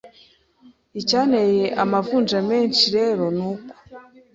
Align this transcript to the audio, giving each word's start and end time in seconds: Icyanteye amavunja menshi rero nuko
Icyanteye 0.99 1.65
amavunja 1.83 2.37
menshi 2.49 2.83
rero 2.97 3.23
nuko 3.37 3.71